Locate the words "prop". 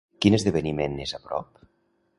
1.27-1.65